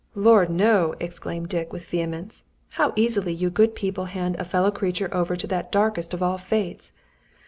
[0.15, 2.43] "Lor, no!" exclaimed Dick, with vehemence.
[2.69, 6.39] "How easily you good people hand a fellow creature over to that darkest of all
[6.39, 6.91] fates!